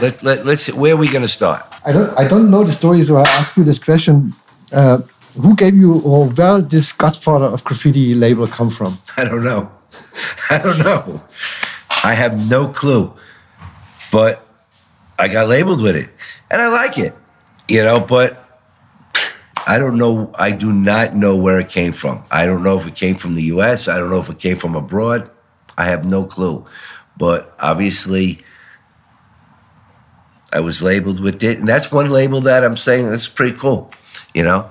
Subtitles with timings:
[0.00, 0.72] Let, let, let's.
[0.72, 1.62] Where are we going to start?
[1.84, 4.34] I don't I don't know the story, so I ask you this question.
[4.72, 4.98] Uh,
[5.40, 8.98] who gave you or where this Godfather of Graffiti label come from?
[9.16, 9.70] I don't know.
[10.50, 11.22] I don't know.
[12.04, 13.12] I have no clue.
[14.10, 14.46] But
[15.18, 16.10] I got labeled with it.
[16.50, 17.14] And I like it.
[17.68, 18.44] You know, but
[19.66, 20.30] I don't know.
[20.38, 22.22] I do not know where it came from.
[22.30, 23.88] I don't know if it came from the US.
[23.88, 25.30] I don't know if it came from abroad.
[25.78, 26.64] I have no clue.
[27.16, 28.44] But obviously,
[30.54, 31.58] I was labeled with it.
[31.58, 33.90] And that's one label that I'm saying that's pretty cool.
[34.32, 34.70] You know?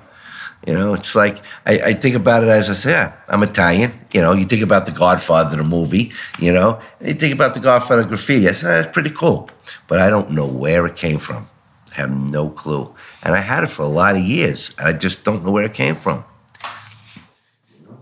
[0.65, 3.91] You know, it's like I, I, think about it as I say, yeah, I'm Italian.
[4.13, 6.13] You know, you think about The Godfather, the movie.
[6.39, 8.47] You know, and you think about The Godfather graffiti.
[8.47, 9.49] I say, that's pretty cool,
[9.89, 11.49] but I don't know where it came from.
[11.91, 14.73] I have no clue, and I had it for a lot of years.
[14.79, 16.23] I just don't know where it came from.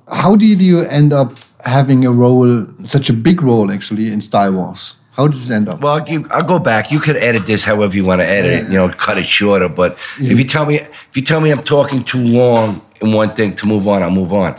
[0.08, 4.54] How did you end up having a role, such a big role, actually, in Style
[4.54, 4.96] Wars?
[5.12, 5.82] How does it end up?
[5.82, 6.92] Well, I'll, give, I'll go back.
[6.92, 8.72] You could edit this however you want to edit it.
[8.72, 9.68] You know, cut it shorter.
[9.68, 13.36] But if you tell me if you tell me I'm talking too long in one
[13.36, 14.56] thing to move on, I'll move on.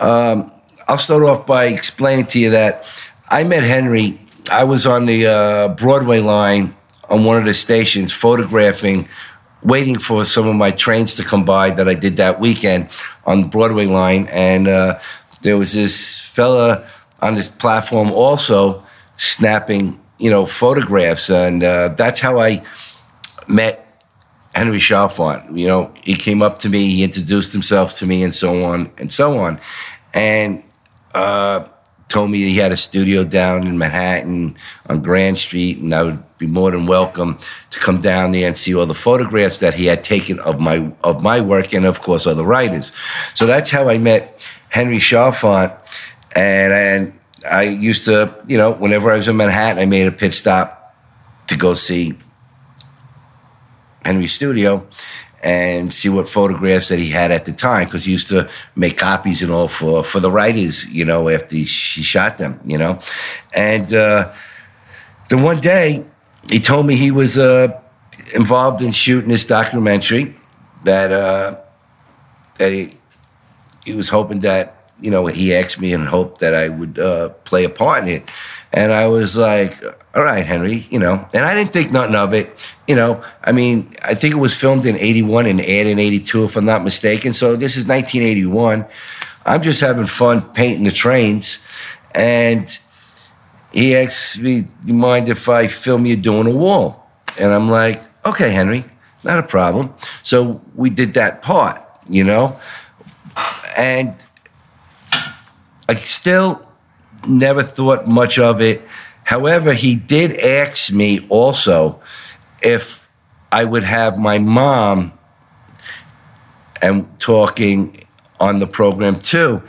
[0.00, 0.50] Um,
[0.88, 4.18] I'll start off by explaining to you that I met Henry.
[4.50, 6.74] I was on the uh, Broadway line
[7.10, 9.08] on one of the stations, photographing,
[9.62, 13.42] waiting for some of my trains to come by that I did that weekend on
[13.42, 14.98] the Broadway line, and uh,
[15.42, 16.88] there was this fella
[17.20, 18.82] on this platform also
[19.16, 22.62] snapping, you know, photographs, and uh, that's how I
[23.48, 24.04] met
[24.54, 25.56] Henry Chalfant.
[25.56, 28.90] You know, he came up to me, he introduced himself to me, and so on
[28.98, 29.58] and so on,
[30.14, 30.62] and
[31.14, 31.66] uh,
[32.08, 34.56] told me he had a studio down in Manhattan
[34.88, 37.38] on Grand Street, and I would be more than welcome
[37.70, 40.92] to come down there and see all the photographs that he had taken of my
[41.02, 42.92] of my work, and of course other writers.
[43.34, 45.72] So that's how I met Henry Chalfant,
[46.34, 47.15] and and
[47.50, 50.94] I used to, you know, whenever I was in Manhattan, I made a pit stop
[51.48, 52.18] to go see
[54.04, 54.86] Henry's studio
[55.42, 58.96] and see what photographs that he had at the time because he used to make
[58.96, 62.78] copies and all for for the writers, you know, after he, he shot them, you
[62.78, 62.98] know.
[63.54, 64.32] And uh,
[65.28, 66.04] the one day
[66.50, 67.80] he told me he was uh,
[68.34, 70.36] involved in shooting this documentary
[70.84, 71.58] that uh,
[72.58, 72.96] that he,
[73.84, 77.30] he was hoping that you know, he asked me and hoped that I would uh,
[77.44, 78.28] play a part in it.
[78.72, 79.82] And I was like,
[80.14, 82.72] all right, Henry, you know, and I didn't think nothing of it.
[82.88, 86.44] You know, I mean, I think it was filmed in 81 and aired in 82,
[86.44, 87.32] if I'm not mistaken.
[87.32, 88.86] So this is 1981.
[89.44, 91.58] I'm just having fun painting the trains.
[92.14, 92.78] And
[93.72, 97.06] he asked me, Do you mind if I film you doing a wall?
[97.38, 98.84] And I'm like, okay, Henry,
[99.24, 99.94] not a problem.
[100.22, 102.58] So we did that part, you know?
[103.76, 104.14] And
[105.88, 106.66] I still
[107.28, 108.82] never thought much of it.
[109.24, 112.00] However, he did ask me also
[112.62, 113.08] if
[113.52, 115.12] I would have my mom
[116.82, 118.04] and talking
[118.40, 119.62] on the program too.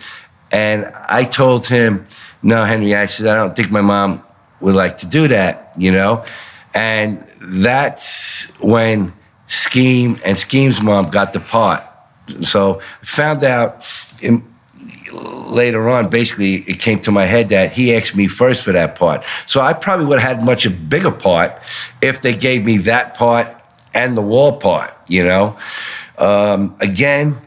[0.51, 2.05] And I told him,
[2.41, 4.23] no, Henry, I said, I don't think my mom
[4.61, 6.23] would like to do that, you know?
[6.73, 9.13] And that's when
[9.47, 11.83] Skeme and Skeme's mom got the part.
[12.41, 14.43] So found out in,
[15.51, 18.95] later on, basically, it came to my head that he asked me first for that
[18.95, 19.23] part.
[19.45, 21.61] So I probably would have had much a bigger part
[22.01, 23.47] if they gave me that part
[23.93, 25.57] and the wall part, you know?
[26.17, 27.37] Um, again,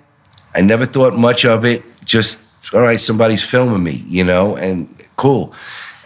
[0.54, 1.84] I never thought much of it.
[2.04, 2.40] Just,
[2.72, 5.54] all right, somebody's filming me, you know, and cool.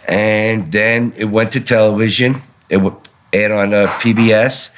[0.07, 2.41] And then it went to television.
[2.69, 2.95] It would
[3.33, 4.69] air on uh, PBS.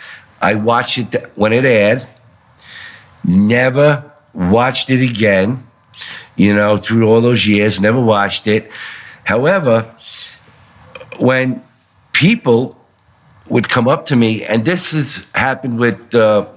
[0.42, 2.08] I watched it when it aired.
[3.24, 5.67] Never watched it again
[6.38, 8.72] you know, through all those years, never watched it.
[9.26, 9.94] However,
[11.18, 11.64] when
[12.14, 12.80] people
[13.50, 16.48] would come up to me, and this has happened with, uh,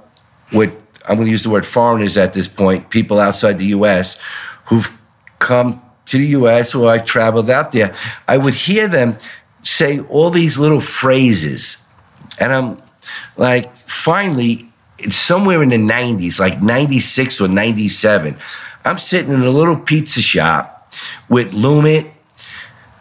[0.52, 0.72] with
[1.08, 4.18] I'm going to use the word foreigners at this point, people outside the U.S.
[4.66, 4.90] who've
[5.38, 6.74] come to the U.S.
[6.74, 7.94] or I've traveled out there,
[8.28, 9.16] I would hear them
[9.62, 11.76] say all these little phrases,
[12.38, 12.82] and I'm
[13.36, 14.69] like, finally,
[15.02, 18.36] it's somewhere in the 90s, like 96 or 97.
[18.84, 20.88] I'm sitting in a little pizza shop
[21.28, 22.10] with Loomit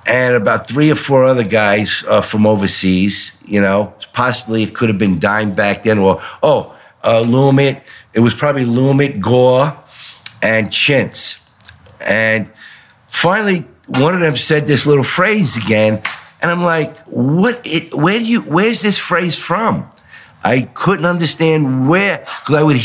[0.05, 3.31] and about three or four other guys uh, from overseas.
[3.45, 7.81] You know, possibly it could have been Daim back then, or oh, uh, Loomit.
[8.13, 9.77] It was probably Loomit, Gore,
[10.41, 11.37] and Chintz.
[11.99, 12.51] And
[13.07, 16.01] finally, one of them said this little phrase again,
[16.41, 17.61] and I'm like, "What?
[17.65, 18.41] It, where do you?
[18.41, 19.89] Where's this phrase from?"
[20.43, 22.77] I couldn't understand where because I would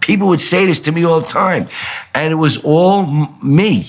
[0.00, 1.68] people would say this to me all the time,
[2.14, 3.06] and it was all
[3.42, 3.86] me.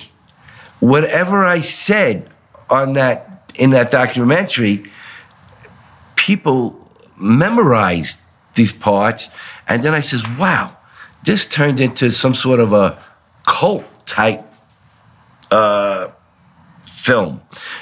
[0.79, 2.29] Whatever I said
[2.69, 4.85] on that in that documentary,
[6.15, 6.79] people
[7.17, 8.19] memorized
[8.55, 9.29] these parts.
[9.67, 10.75] And then I says, wow,
[11.23, 13.01] this turned into some sort of a
[13.45, 14.45] cult type
[15.51, 16.09] uh,
[16.83, 17.41] film,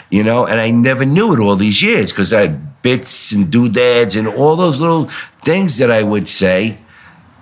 [0.09, 4.15] you know, and I never knew it all these years because I bits and doodads
[4.15, 5.05] and all those little
[5.43, 6.77] things that I would say,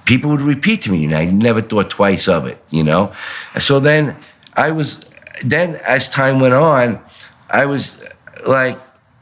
[0.06, 3.12] people would repeat to me, and I never thought twice of it, you know.
[3.60, 4.18] So then
[4.56, 5.00] I was,
[5.44, 7.02] then as time went on,
[7.50, 7.98] I was
[8.46, 8.78] like,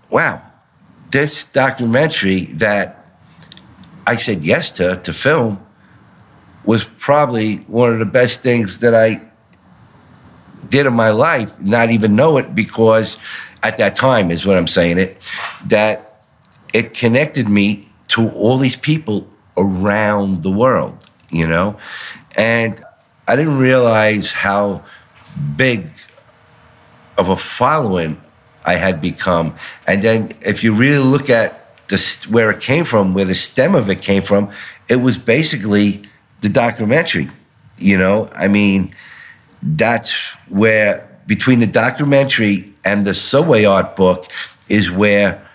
[0.09, 0.41] wow,
[1.11, 3.05] this documentary that
[4.05, 5.63] I said yes to to film
[6.63, 9.21] was probably one of the best things that I
[10.69, 13.17] did in my life, not even know it because
[13.63, 15.29] at that time is what I'm saying it,
[15.67, 16.06] that
[16.73, 19.27] it connected me to all these people
[19.57, 21.77] around the world, you know?
[22.35, 22.83] And
[23.27, 24.83] I didn't realize how
[25.55, 25.87] big
[27.17, 28.21] of a following
[28.65, 29.55] I had become.
[29.87, 33.75] And then if you really look at the, where it came from, where the stem
[33.75, 34.51] of it came from,
[34.89, 36.03] it was basically
[36.41, 37.29] the documentary.
[37.77, 38.93] You know, I mean,
[39.61, 44.25] that's where between the documentary and the subway art book
[44.69, 45.46] is where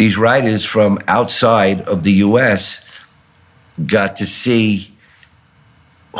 [0.00, 2.80] these writers from outside of the US
[3.84, 4.90] got to see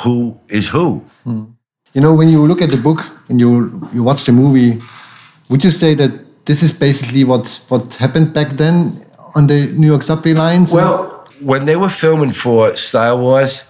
[0.05, 1.03] who is who.
[1.25, 1.55] Mm.
[1.94, 3.00] You know, when you look at the book
[3.31, 3.50] and you
[3.94, 4.79] you watch the movie,
[5.49, 6.12] would you say that
[6.44, 8.77] this is basically what what happened back then
[9.35, 10.73] on the New York subway lines?
[10.73, 13.65] Well, when they were filming for Style Wars,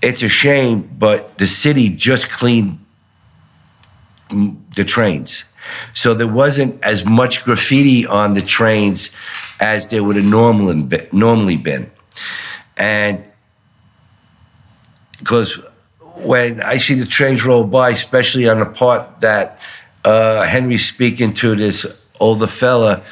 [0.00, 2.78] it's a shame, but the city just cleaned
[4.76, 5.44] the trains.
[5.94, 9.10] So there wasn't as much graffiti on the trains
[9.60, 11.90] as there would have normally normally been.
[12.76, 13.24] And
[15.18, 15.60] because
[16.22, 19.60] when I see the trains roll by, especially on the part that
[20.04, 21.86] uh, Henry's speaking to this
[22.18, 23.02] older fella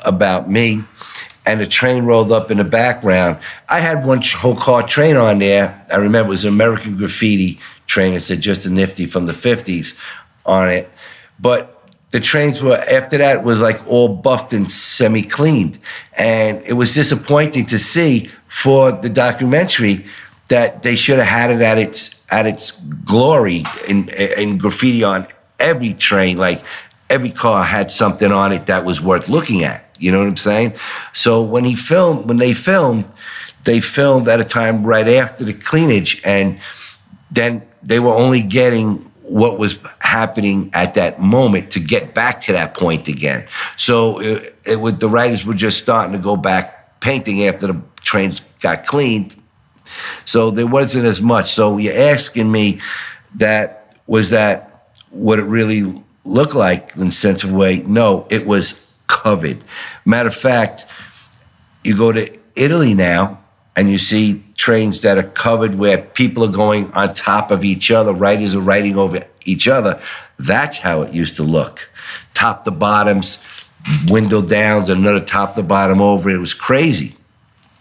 [0.00, 0.82] about me,
[1.46, 3.38] and the train rolled up in the background.
[3.68, 5.84] I had one whole car train on there.
[5.92, 8.14] I remember it was an American Graffiti train.
[8.14, 9.96] It said just a nifty from the 50s
[10.46, 10.90] on it.
[11.38, 11.73] But
[12.14, 15.80] the trains were, after that, was like all buffed and semi cleaned.
[16.16, 20.06] And it was disappointing to see for the documentary
[20.46, 22.70] that they should have had it at its at its
[23.04, 25.26] glory in, in graffiti on
[25.58, 26.36] every train.
[26.36, 26.62] Like
[27.10, 29.84] every car had something on it that was worth looking at.
[29.98, 30.74] You know what I'm saying?
[31.12, 33.06] So when he filmed, when they filmed,
[33.64, 36.60] they filmed at a time right after the cleanage, and
[37.32, 42.52] then they were only getting what was happening at that moment to get back to
[42.52, 43.46] that point again.
[43.76, 47.82] So it, it would, the writers were just starting to go back painting after the
[48.02, 49.34] trains got cleaned.
[50.26, 51.52] So there wasn't as much.
[51.52, 52.80] So you're asking me
[53.36, 55.82] that was that what it really
[56.24, 57.78] looked like in a sense of way?
[57.86, 59.64] No, it was covered.
[60.04, 60.86] Matter of fact,
[61.82, 63.42] you go to Italy now
[63.74, 67.90] and you see trains that are covered where people are going on top of each
[67.90, 70.00] other, writers are writing over each other.
[70.38, 71.90] That's how it used to look.
[72.34, 73.38] Top to bottoms,
[74.06, 76.30] window downs, another top to bottom over.
[76.30, 77.16] It was crazy,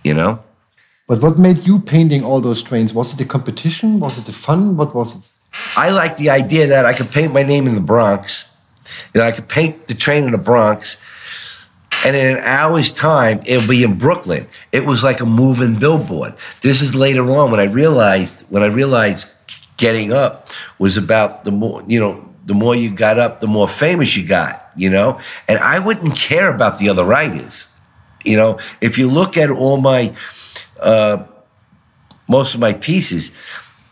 [0.03, 0.43] you know?
[1.07, 2.93] But what made you painting all those trains?
[2.93, 3.99] Was it the competition?
[3.99, 4.77] Was it the fun?
[4.77, 5.29] What was it?
[5.75, 8.45] I like the idea that I could paint my name in the Bronx.
[9.13, 10.97] You know, I could paint the train in the Bronx
[12.05, 14.47] and in an hour's time, it'll be in Brooklyn.
[14.71, 16.35] It was like a moving billboard.
[16.61, 19.27] This is later on when I realized when I realized
[19.77, 23.67] getting up was about the more you know the more you got up, the more
[23.67, 24.71] famous you got.
[24.75, 27.69] You know, and I wouldn't care about the other writers.
[28.25, 30.13] You know, if you look at all my
[30.79, 31.23] uh,
[32.27, 33.31] most of my pieces,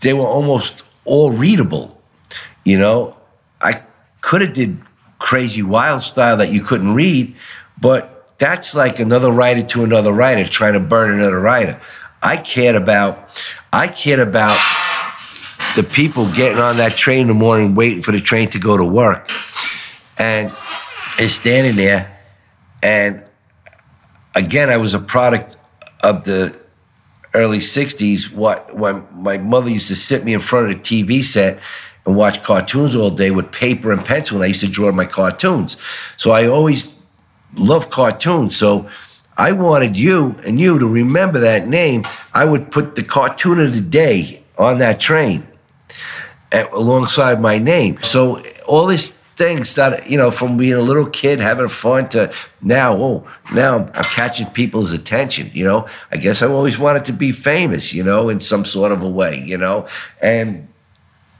[0.01, 2.01] they were almost all readable.
[2.63, 3.17] You know,
[3.62, 3.84] I
[4.22, 4.81] could have did
[5.20, 7.36] crazy wild style that you couldn't read,
[7.81, 11.79] but that's like another writer to another writer trying to burn another writer.
[12.23, 13.39] I cared about,
[13.73, 14.57] I cared about
[15.75, 18.77] the people getting on that train in the morning, waiting for the train to go
[18.77, 19.29] to work,
[20.17, 20.51] and
[21.19, 22.17] is standing there.
[22.83, 23.23] And
[24.35, 25.57] again, I was a product
[26.03, 26.59] of the
[27.33, 28.31] early '60s.
[28.31, 31.59] What when my mother used to sit me in front of the TV set
[32.05, 35.05] and watch cartoons all day with paper and pencil, and I used to draw my
[35.05, 35.77] cartoons.
[36.17, 36.89] So I always
[37.58, 38.55] love cartoons.
[38.55, 38.89] So
[39.38, 42.03] I wanted you and you to remember that name.
[42.34, 45.48] I would put the cartoon of the day on that train
[46.51, 48.01] at, alongside my name.
[48.01, 52.31] So all these things started, you know, from being a little kid having fun to
[52.62, 55.88] now, oh, now I'm catching people's attention, you know.
[56.12, 59.10] I guess I always wanted to be famous, you know, in some sort of a
[59.10, 59.88] way, you know.
[60.22, 60.67] And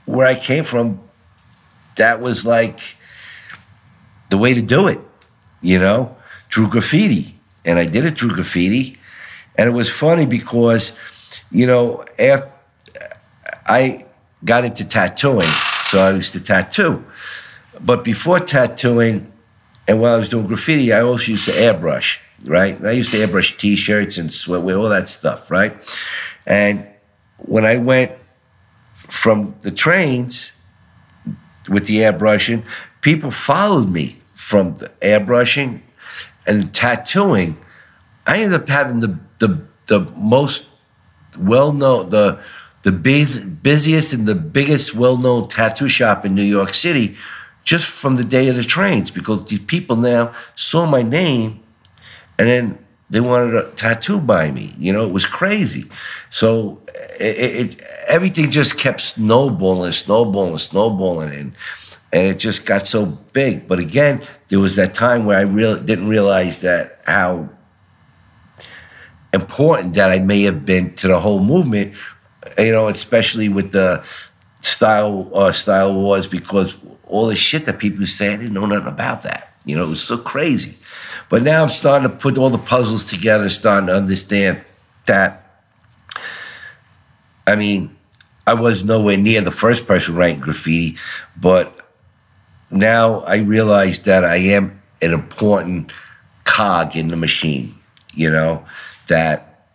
[0.06, 1.00] where I came from,
[1.96, 2.96] that was like
[4.30, 4.98] the way to do it
[5.62, 6.14] you know,
[6.52, 7.38] through graffiti.
[7.64, 8.98] and I did it through graffiti.
[9.56, 10.92] And it was funny because,
[11.50, 12.50] you know, after
[13.66, 14.04] I
[14.44, 15.46] got into tattooing,
[15.84, 17.04] so I used to tattoo.
[17.80, 19.32] But before tattooing,
[19.86, 22.76] and while I was doing graffiti, I also used to airbrush, right?
[22.76, 25.76] And I used to airbrush T-shirts and sweatwear, all that stuff, right?
[26.46, 26.86] And
[27.38, 28.12] when I went
[29.08, 30.52] from the trains
[31.68, 32.64] with the airbrushing,
[33.00, 34.21] people followed me
[34.52, 35.80] from airbrushing
[36.46, 37.56] and tattooing.
[38.26, 40.66] I ended up having the the the most
[41.38, 42.38] well known the
[42.82, 47.16] the busiest and the biggest well known tattoo shop in New York City
[47.64, 51.62] just from the day of the trains because these people now saw my name
[52.38, 52.78] and then
[53.08, 54.74] they wanted a tattoo by me.
[54.78, 55.84] You know, it was crazy.
[56.28, 56.82] So
[57.18, 61.56] it, it everything just kept snowballing, snowballing, snowballing, and
[62.12, 63.66] and it just got so big.
[63.66, 67.48] But again, there was that time where I really didn't realize that how
[69.32, 71.94] important that I may have been to the whole movement.
[72.58, 74.04] You know, especially with the
[74.60, 76.76] style uh, style wars, because
[77.06, 79.54] all the shit that people say, I didn't know nothing about that.
[79.64, 80.76] You know, it was so crazy.
[81.28, 84.62] But now I'm starting to put all the puzzles together, starting to understand
[85.06, 85.38] that.
[87.46, 87.96] I mean,
[88.46, 90.98] I was nowhere near the first person writing graffiti,
[91.36, 91.81] but
[92.72, 95.92] now I realize that I am an important
[96.44, 97.74] cog in the machine,
[98.14, 98.64] you know,
[99.08, 99.66] that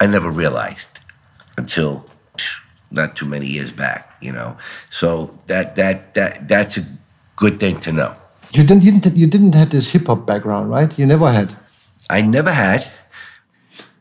[0.00, 0.88] I never realized
[1.56, 2.04] until
[2.90, 4.56] not too many years back, you know.
[4.90, 6.86] So that that that that's a
[7.36, 8.14] good thing to know.
[8.52, 10.96] You didn't you didn't, you didn't have this hip hop background, right?
[10.98, 11.54] You never had.
[12.08, 12.86] I never had.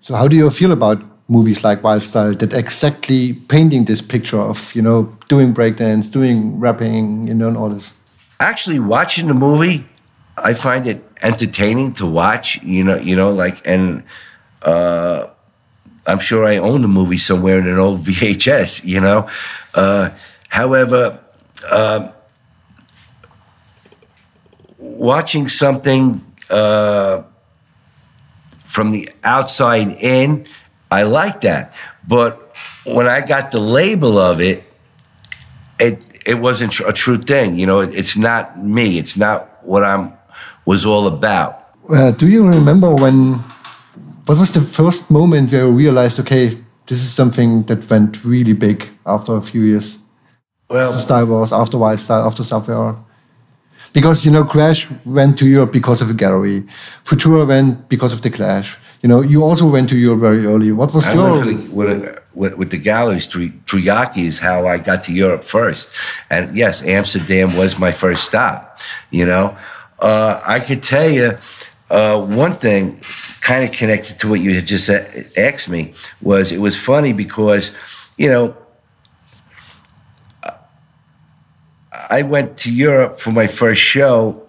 [0.01, 4.39] So how do you feel about movies like Wild Style that exactly painting this picture
[4.39, 7.94] of you know doing breakdance, doing rapping, you know, and all this?
[8.39, 9.87] Actually, watching the movie,
[10.37, 12.61] I find it entertaining to watch.
[12.61, 14.03] You know, you know, like and.
[14.63, 15.27] Uh,
[16.07, 19.27] I'm sure I own the movie somewhere in an old VHS, you know.
[19.73, 20.11] Uh,
[20.49, 21.19] however,
[21.69, 22.11] uh,
[24.77, 27.23] watching something uh,
[28.63, 30.45] from the outside in,
[30.91, 31.73] I like that.
[32.07, 34.63] But when I got the label of it,
[35.79, 37.55] it it wasn't a true thing.
[37.55, 38.97] You know, it, it's not me.
[38.97, 40.13] It's not what I'm
[40.65, 41.69] was all about.
[41.89, 43.33] Uh, do you remember when
[44.25, 46.47] what was the first moment where you realized, okay,
[46.87, 49.99] this is something that went really big after a few years?
[50.67, 52.95] Well, after Style Wars, after Wild Style, after Subway,
[53.93, 56.63] because you know Crash went to Europe because of a gallery,
[57.03, 58.77] Futura went because of the Clash.
[59.03, 60.71] You know, you also went to Europe very early.
[60.71, 61.43] What was I your
[62.35, 63.27] with, with, the galleries?
[63.27, 65.89] Triaki is how I got to Europe first,
[66.29, 68.79] and yes, Amsterdam was my first stop.
[69.11, 69.57] You know,
[69.99, 71.37] uh, I could tell you
[71.89, 73.01] uh, one thing
[73.41, 74.89] kind of connected to what you had just
[75.37, 77.71] asked me was it was funny because,
[78.17, 78.57] you know,
[82.09, 84.43] I went to Europe for my first show,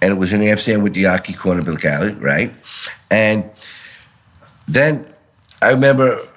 [0.00, 2.52] and it was in Amsterdam with the Aki Corner Gallery, right?
[3.10, 3.50] And
[4.66, 5.12] then
[5.62, 6.27] I remember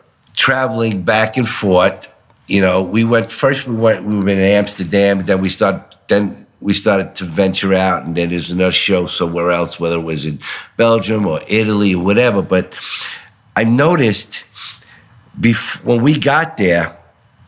[0.41, 2.12] traveling back and forth.
[2.48, 3.67] You know, we went first.
[3.67, 4.03] We went.
[4.03, 5.21] We were in Amsterdam.
[5.25, 5.83] Then we started.
[6.07, 10.03] Then we started to venture out, and then there's another show somewhere else, whether it
[10.03, 10.39] was in
[10.77, 12.41] Belgium or Italy or whatever.
[12.41, 12.74] But
[13.55, 14.43] I noticed
[15.39, 16.98] bef- when we got there,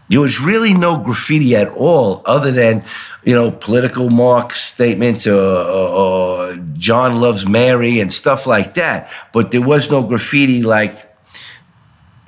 [0.09, 2.83] there was really no graffiti at all, other than
[3.23, 9.11] you know political Marx statements or, or, or John loves Mary and stuff like that.
[9.33, 11.09] But there was no graffiti like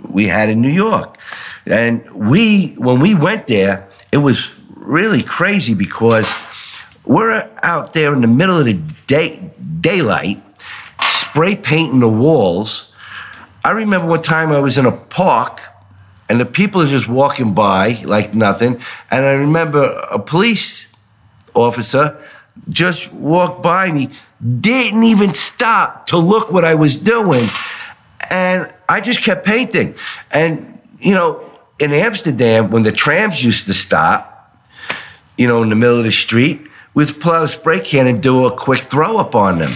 [0.09, 1.17] we had in New York.
[1.65, 6.33] And we, when we went there, it was really crazy because
[7.05, 10.41] we're out there in the middle of the day, daylight,
[11.01, 12.91] spray painting the walls.
[13.63, 15.59] I remember one time I was in a park
[16.29, 18.79] and the people are just walking by like nothing.
[19.11, 20.87] And I remember a police
[21.53, 22.19] officer
[22.69, 24.09] just walked by me,
[24.59, 27.47] didn't even stop to look what I was doing.
[28.29, 29.95] And I just kept painting.
[30.31, 31.49] And, you know,
[31.79, 34.31] in Amsterdam, when the trams used to stop,
[35.37, 36.61] you know, in the middle of the street,
[36.93, 39.71] with pull out a spray can and do a quick throw up on them.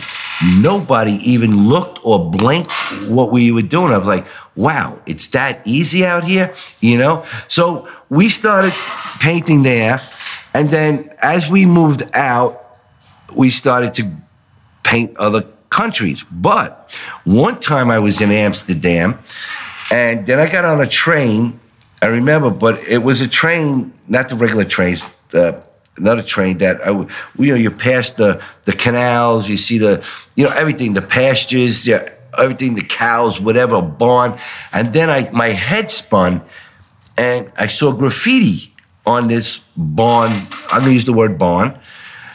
[0.61, 2.71] Nobody even looked or blinked
[3.09, 3.91] what we were doing.
[3.91, 4.25] I was like,
[4.55, 7.25] wow, it's that easy out here, you know?
[7.49, 8.71] So we started
[9.19, 10.01] painting there.
[10.53, 12.65] And then as we moved out,
[13.35, 14.09] we started to
[14.83, 16.25] paint other countries.
[16.31, 19.19] But one time I was in Amsterdam
[19.91, 21.59] and then I got on a train.
[22.01, 25.63] I remember, but it was a train, not the regular trains, the
[25.97, 27.07] another train that I, you
[27.51, 30.03] know you pass the the canals, you see the
[30.35, 34.37] you know everything, the pastures, yeah, everything, the cows, whatever, barn,
[34.73, 36.41] and then I my head spun,
[37.17, 38.73] and I saw graffiti
[39.05, 40.31] on this barn.
[40.71, 41.77] I'm gonna use the word barn,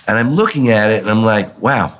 [0.07, 1.99] and I'm looking at it, and I'm like, wow.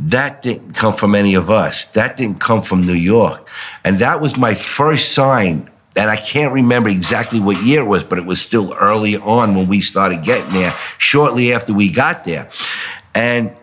[0.00, 1.86] That didn't come from any of us.
[1.86, 3.48] That didn't come from New York.
[3.84, 8.02] And that was my first sign and I can't remember exactly what year it was,
[8.04, 12.24] but it was still early on when we started getting there, shortly after we got
[12.24, 12.48] there.
[13.14, 13.54] And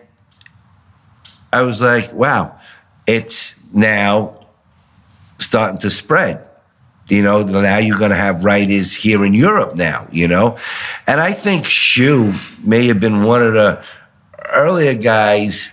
[1.52, 2.58] I was like, wow,
[3.06, 4.46] it's now
[5.38, 6.48] starting to spread.
[7.08, 10.56] You know, now you're going to have writers here in Europe now, you know?
[11.06, 13.84] And I think Shoe may have been one of the
[14.54, 15.72] earlier guys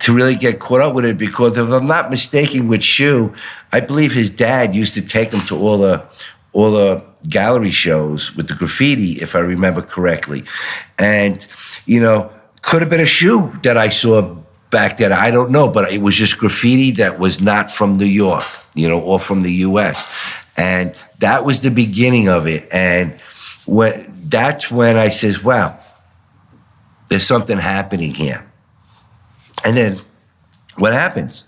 [0.00, 3.32] to really get caught up with it because if I'm not mistaken with Shoe,
[3.72, 6.04] I believe his dad used to take him to all the
[6.52, 10.44] all the gallery shows with the graffiti, if I remember correctly.
[10.98, 11.46] And,
[11.86, 12.30] you know,
[12.62, 14.36] could have been a shoe that I saw
[14.70, 15.12] back then.
[15.12, 18.88] I don't know, but it was just graffiti that was not from New York, you
[18.88, 20.08] know, or from the US.
[20.56, 22.68] And that was the beginning of it.
[22.72, 23.12] And
[23.66, 25.78] when that's when I says, wow,
[27.08, 28.49] there's something happening here.
[29.64, 30.00] And then
[30.76, 31.44] what happens?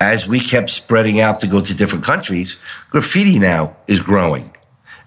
[0.00, 2.56] As we kept spreading out to go to different countries,
[2.90, 4.54] graffiti now is growing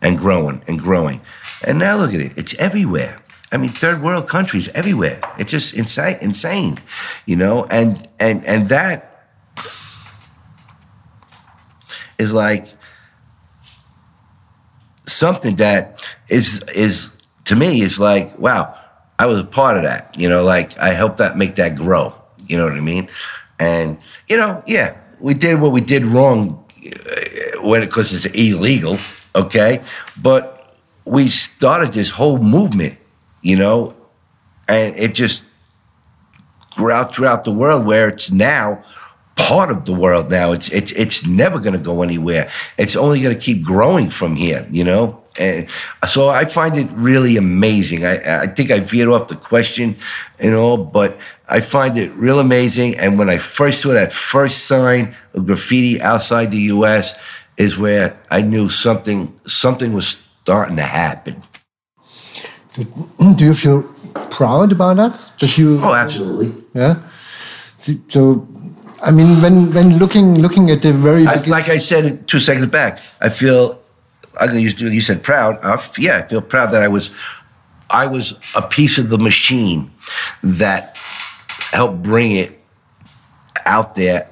[0.01, 1.21] and growing and growing.
[1.63, 3.21] And now look at it, it's everywhere.
[3.51, 5.19] I mean, third world countries everywhere.
[5.37, 6.79] It's just insane, insane,
[7.25, 7.65] you know.
[7.69, 9.27] And and and that
[12.17, 12.67] is like
[15.05, 17.11] something that is is
[17.45, 18.77] to me is like, wow,
[19.19, 20.15] I was a part of that.
[20.17, 22.15] You know, like I helped that make that grow.
[22.51, 23.07] You know what I mean?
[23.59, 28.97] And you know, yeah, we did what we did wrong uh, when because it's illegal,
[29.33, 29.81] okay?
[30.21, 32.97] But we started this whole movement,
[33.41, 33.95] you know,
[34.67, 35.45] and it just
[36.75, 38.83] grew out throughout the world where it's now
[39.35, 40.51] part of the world now.
[40.51, 42.49] It's it's it's never going to go anywhere.
[42.77, 45.20] It's only going to keep growing from here, you know.
[45.39, 45.69] And
[46.05, 48.05] so I find it really amazing.
[48.05, 49.95] I, I think I veered off the question
[50.39, 51.17] and all, but
[51.49, 52.97] I find it real amazing.
[52.99, 57.15] And when I first saw that first sign of graffiti outside the U.S.,
[57.57, 61.43] is where I knew something something was starting to happen.
[63.35, 63.83] Do you feel
[64.31, 65.31] proud about that?
[65.39, 65.79] That you?
[65.83, 66.53] Oh, absolutely.
[66.73, 67.01] Yeah.
[68.07, 68.47] So,
[69.03, 72.67] I mean, when when looking looking at the very I, like I said two seconds
[72.67, 73.80] back, I feel
[74.39, 75.59] I'm going to use you said proud.
[75.63, 77.11] I, yeah, I feel proud that I was
[77.89, 79.91] I was a piece of the machine
[80.43, 80.97] that
[81.71, 82.59] helped bring it
[83.65, 84.27] out there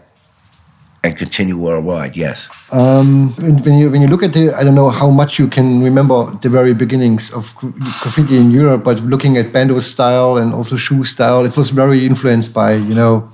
[1.03, 2.15] and continue worldwide.
[2.17, 2.49] Yes.
[2.71, 3.33] Um,
[3.63, 6.31] when you when you look at it, I don't know how much you can remember
[6.41, 7.53] the very beginnings of
[8.01, 12.05] graffiti in Europe, but looking at bando's style and also shoe style, it was very
[12.05, 13.29] influenced by you know,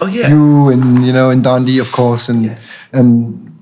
[0.00, 2.58] oh yeah, you and you know and Dondi of course, and Yeah.
[2.92, 3.52] and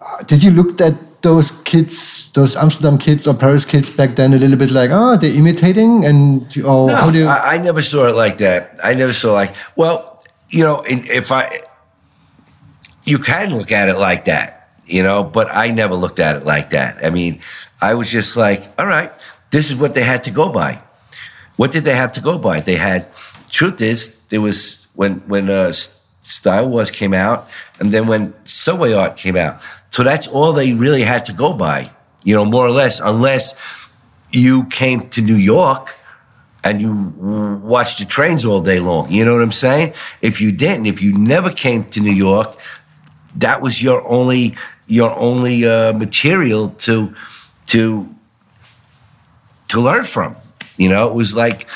[0.00, 4.32] uh, did you look at those kids, those Amsterdam kids or Paris kids back then,
[4.34, 7.26] a little bit like, oh, they're imitating, and oh, No, how do you?
[7.26, 8.78] I, I never saw it like that.
[8.82, 11.62] I never saw like, well, you know, in, if I,
[13.04, 16.44] you can look at it like that, you know, but I never looked at it
[16.44, 17.04] like that.
[17.04, 17.40] I mean,
[17.80, 19.12] I was just like, all right,
[19.50, 20.82] this is what they had to go by.
[21.56, 22.60] What did they have to go by?
[22.60, 23.08] They had,
[23.50, 25.72] truth is, there was when when uh,
[26.20, 29.62] Style Wars came out, and then when Subway Art came out.
[29.90, 31.90] So that's all they really had to go by,
[32.24, 33.54] you know, more or less, unless
[34.32, 35.96] you came to New York
[36.62, 37.12] and you
[37.62, 39.10] watched the trains all day long.
[39.10, 39.94] You know what I'm saying?
[40.22, 42.56] If you didn't, if you never came to New York,
[43.36, 47.14] that was your only your only uh, material to
[47.66, 48.14] to
[49.68, 50.36] to learn from.
[50.76, 51.68] You know, it was like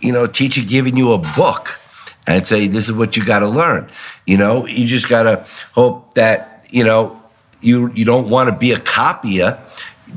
[0.00, 1.80] you know, teacher giving you a book
[2.26, 3.88] and say, "This is what you got to learn."
[4.26, 7.17] You know, you just got to hope that you know
[7.60, 9.58] you you don't want to be a copier.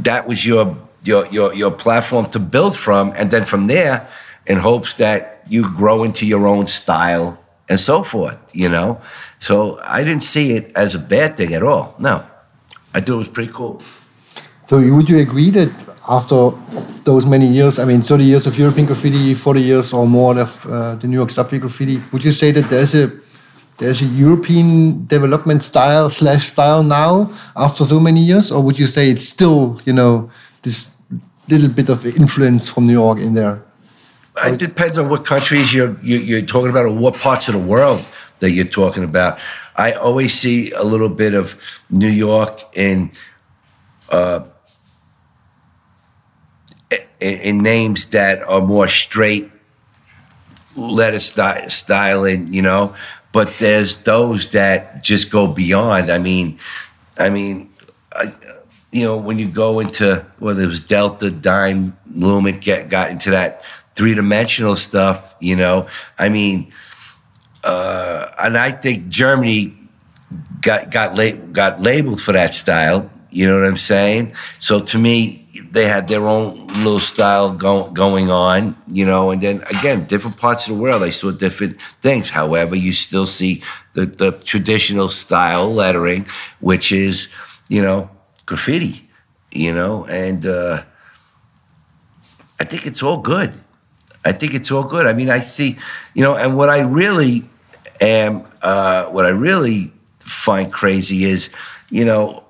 [0.04, 4.08] That was your your your your platform to build from, and then from there,
[4.48, 7.38] in hopes that you grow into your own style
[7.70, 8.38] and so forth.
[8.54, 9.02] You know,
[9.40, 11.96] so I didn't see it as a bad thing at all.
[12.00, 12.24] No,
[12.94, 13.82] I thought it was pretty cool.
[14.70, 15.70] So would you agree that
[16.08, 16.52] after
[17.04, 20.66] those many years, I mean, 30 years of European graffiti, 40 years or more of
[20.66, 23.12] uh, the New York Subway graffiti, would you say that there's a
[23.82, 28.86] there's a European development style slash style now after so many years, or would you
[28.86, 30.30] say it's still, you know,
[30.62, 30.86] this
[31.50, 33.64] little bit of influence from New York in there?
[34.46, 38.08] It depends on what countries you're, you're talking about or what parts of the world
[38.40, 39.40] that you're talking about.
[39.76, 41.56] I always see a little bit of
[41.90, 43.12] New York in
[44.10, 44.42] uh,
[47.20, 49.50] in, names that are more straight
[50.76, 52.94] letter sty- styling, you know.
[53.34, 56.12] But there's those that just go beyond.
[56.12, 56.60] I mean,
[57.18, 57.70] I mean,
[58.14, 58.34] I,
[58.92, 63.32] you know, when you go into whether it was Delta, Daim, Lumen, get got into
[63.32, 63.64] that
[63.96, 65.88] three dimensional stuff, you know.
[66.20, 66.72] I mean,
[67.64, 69.78] uh, and I think Germany
[70.62, 73.10] got got la- got labeled for that style.
[73.32, 74.36] You know what I'm saying?
[74.60, 75.42] So to me,
[75.72, 80.38] they had their own little style go- going on, you know, and then again, different
[80.38, 82.30] parts of the world, I saw different things.
[82.30, 83.64] However, you still see
[83.94, 86.26] the, the traditional style lettering,
[86.60, 87.30] which is,
[87.70, 88.10] you know,
[88.46, 89.10] graffiti,
[89.52, 90.84] you know, and uh,
[92.60, 93.58] I think it's all good.
[94.26, 95.08] I think it's all good.
[95.08, 95.78] I mean, I see,
[96.14, 97.44] you know, and what I really
[98.02, 101.50] am, uh, what I really find crazy is,
[101.90, 102.44] you know,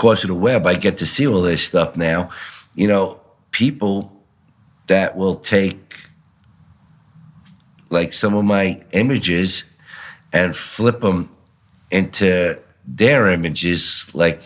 [0.00, 2.30] course of the web, I get to see all this stuff now.
[2.74, 4.10] You know, people
[4.86, 5.94] that will take
[7.90, 9.64] like some of my images
[10.32, 11.28] and flip them
[11.90, 14.40] into their images, like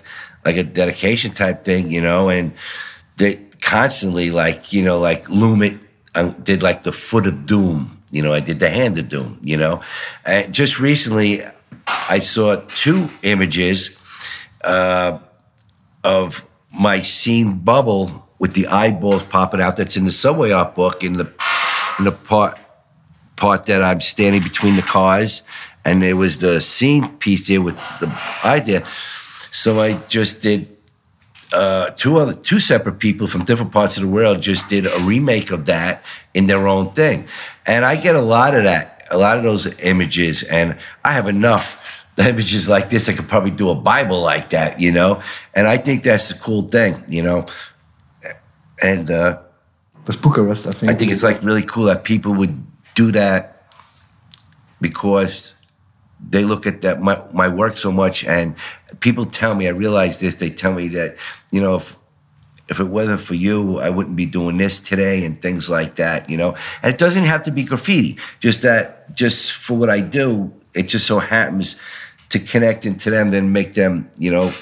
[0.44, 2.52] like a dedication type thing, you know, and
[3.16, 5.78] they constantly like you know like Loomit
[6.16, 9.38] I did like the foot of doom, you know, I did the hand of doom,
[9.42, 9.80] you know,
[10.26, 11.44] and just recently
[11.86, 13.90] I saw two images.
[14.62, 15.18] Uh,
[16.04, 21.02] of my Seen bubble with the eyeballs popping out that's in the subway art book
[21.02, 21.32] in the
[21.98, 22.58] in the part
[23.36, 25.42] part that I'm standing between the cars
[25.84, 28.84] and there was the Seen piece there with the idea.
[29.50, 30.74] So I just did
[31.52, 34.98] uh, two other two separate people from different parts of the world just did a
[35.00, 37.28] remake of that in their own thing.
[37.66, 41.28] And I get a lot of that, a lot of those images, and I have
[41.28, 41.80] enough
[42.18, 45.20] images like this, I could probably do a Bible like that, you know?
[45.54, 47.46] And I think that's the cool thing, you know?
[48.82, 49.40] And uh,
[50.04, 50.92] that's Bucharest, I think.
[50.92, 53.66] I think it's like really cool that people would do that
[54.80, 55.54] because
[56.26, 58.54] they look at that my, my work so much and
[59.00, 61.16] people tell me, I realize this, they tell me that,
[61.50, 61.96] you know, if
[62.70, 66.30] if it wasn't for you, I wouldn't be doing this today and things like that,
[66.30, 66.56] you know.
[66.82, 68.18] And it doesn't have to be graffiti.
[68.40, 71.76] Just that, just for what I do, it just so happens
[72.34, 74.52] to connect into them, then make them, you know,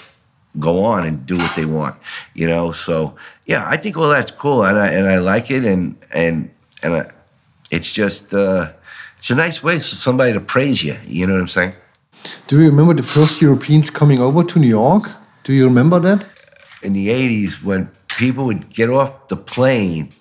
[0.58, 1.96] go on and do what they want,
[2.34, 2.70] you know.
[2.70, 6.50] So yeah, I think all that's cool, and I and I like it, and and
[6.82, 7.10] and I,
[7.70, 8.70] it's just uh,
[9.16, 10.98] it's a nice way for somebody to praise you.
[11.06, 11.72] You know what I'm saying?
[12.46, 15.04] Do you remember the first Europeans coming over to New York?
[15.42, 16.26] Do you remember that?
[16.82, 20.12] In the '80s, when people would get off the plane,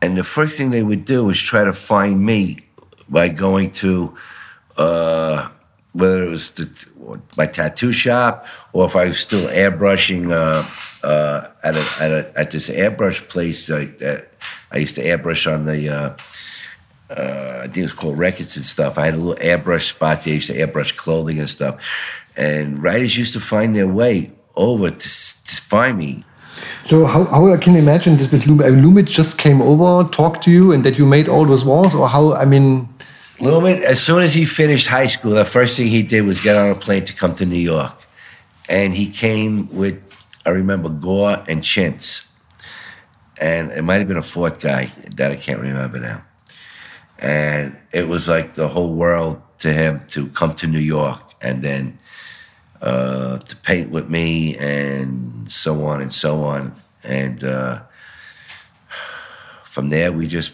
[0.00, 2.60] and the first thing they would do was try to find me
[3.10, 4.16] by going to.
[4.78, 5.50] Uh,
[5.92, 6.52] whether it was
[7.36, 10.68] my tattoo shop or if I was still airbrushing uh,
[11.04, 13.70] uh, at, a, at, a, at this airbrush place.
[13.70, 13.90] I,
[14.70, 16.16] I used to airbrush on the, uh,
[17.10, 18.98] uh, I think it was called Records and stuff.
[18.98, 20.32] I had a little airbrush spot there.
[20.32, 22.22] I used to airbrush clothing and stuff.
[22.36, 26.24] And writers used to find their way over to, to find me.
[26.84, 28.66] So how, how I can imagine this with Loomit?
[28.66, 31.64] I mean, Loomit just came over, talked to you, and that you made all those
[31.64, 32.34] walls, or how?
[32.34, 32.88] I mean,
[33.40, 36.56] Lumen, as soon as he finished high school, the first thing he did was get
[36.56, 38.04] on a plane to come to New York.
[38.68, 39.98] And he came with,
[40.44, 42.22] I remember, Gore and Chintz.
[43.40, 46.22] And it might have been a fourth guy that I can't remember now.
[47.18, 51.62] And it was like the whole world to him to come to New York and
[51.62, 51.98] then
[52.82, 56.74] uh, to paint with me and so on and so on.
[57.04, 57.82] And uh,
[59.62, 60.52] from there, we just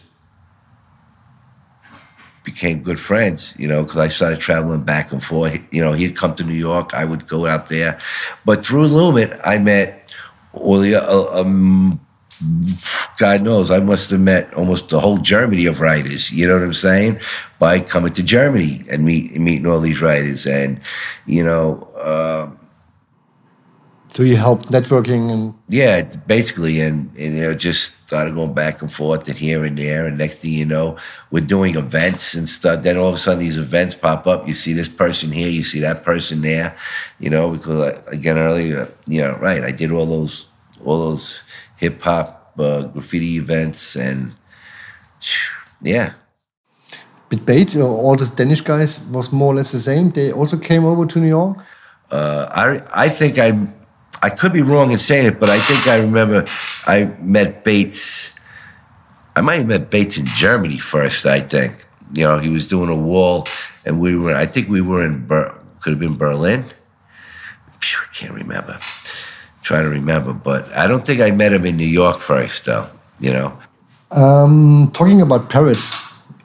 [2.46, 5.58] became good friends, you know, because I started traveling back and forth.
[5.72, 7.98] You know, he'd come to New York, I would go out there.
[8.46, 10.14] But through Lumen, I met
[10.52, 12.00] all the, uh, um,
[13.18, 16.62] God knows, I must have met almost the whole Germany of writers, you know what
[16.62, 17.18] I'm saying?
[17.58, 20.46] By coming to Germany and meet, meeting all these writers.
[20.46, 20.80] And,
[21.26, 22.50] you know, uh,
[24.08, 28.80] so you helped networking and yeah, basically, and, and you know, just started going back
[28.80, 30.96] and forth and here and there, and next thing you know,
[31.30, 32.82] we're doing events and stuff.
[32.82, 34.46] Then all of a sudden, these events pop up.
[34.46, 36.76] You see this person here, you see that person there,
[37.18, 37.50] you know.
[37.50, 39.62] Because uh, again, earlier, you know, right?
[39.62, 40.46] I did all those
[40.84, 41.42] all those
[41.76, 44.34] hip hop uh, graffiti events, and
[45.82, 46.12] yeah.
[47.28, 50.10] But Bates or all the Danish guys was more or less the same.
[50.10, 51.58] They also came over to New York.
[52.10, 53.68] Uh, I I think I
[54.26, 56.46] I could be wrong in saying it, but I think I remember
[56.84, 58.32] I met Bates.
[59.36, 61.26] I might have met Bates in Germany first.
[61.26, 63.46] I think you know he was doing a wall,
[63.84, 64.34] and we were.
[64.34, 66.64] I think we were in Ber- could have been Berlin.
[67.70, 68.80] I can't remember.
[69.62, 72.88] trying to remember, but I don't think I met him in New York first, though.
[73.20, 73.56] You know.
[74.10, 75.94] Um, talking about Paris,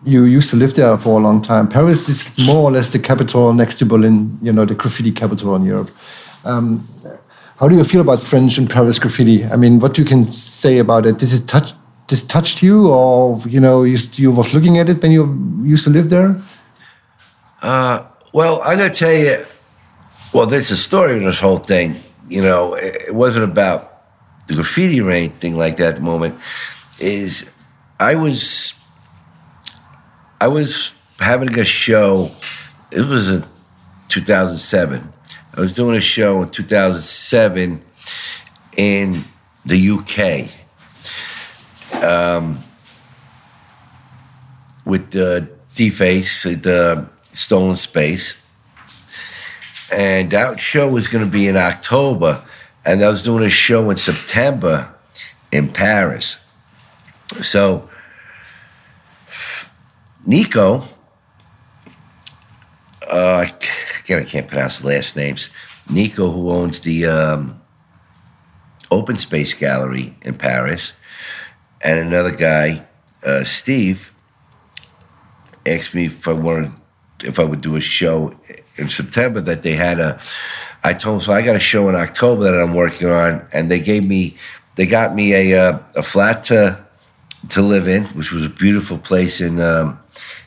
[0.04, 1.68] you used to live there for a long time.
[1.68, 4.38] Paris is more or less the capital next to Berlin.
[4.44, 5.90] You know, the graffiti capital in Europe.
[6.46, 6.88] Um,
[7.62, 9.46] how do you feel about French and Paris graffiti?
[9.46, 11.20] I mean, what you can say about it?
[11.20, 11.74] Does it touch?
[12.08, 15.84] This touched you, or you know, you, you was looking at it when you used
[15.84, 16.42] to live there?
[17.62, 19.46] Uh, well, I got to tell you,
[20.34, 22.02] well, there's a story in this whole thing.
[22.28, 24.02] You know, it, it wasn't about
[24.48, 26.40] the graffiti or anything like that at the moment.
[27.00, 27.46] Is
[28.00, 28.74] I was
[30.42, 32.28] I was having a show.
[32.92, 33.46] It was in
[34.08, 35.14] 2007.
[35.54, 37.84] I was doing a show in 2007
[38.78, 39.24] in
[39.66, 40.50] the UK
[42.02, 42.60] um,
[44.86, 48.38] with the D-Face, the Stolen Space.
[49.94, 52.42] And that show was going to be in October.
[52.86, 54.94] And I was doing a show in September
[55.52, 56.38] in Paris.
[57.42, 57.90] So
[60.26, 60.84] Nico,
[63.10, 63.48] uh,
[64.20, 65.50] I can't pronounce last names.
[65.90, 67.62] Nico, who owns the um,
[68.90, 70.94] Open Space Gallery in Paris,
[71.82, 72.86] and another guy,
[73.26, 74.14] uh, Steve,
[75.66, 76.72] asked me if I wanted,
[77.24, 78.34] if I would do a show
[78.78, 79.42] in September.
[79.42, 80.20] That they had a,
[80.84, 81.34] I told them so.
[81.34, 84.36] I got a show in October that I'm working on, and they gave me,
[84.76, 86.84] they got me a uh, a flat to
[87.50, 90.00] to live in, which was a beautiful place in um,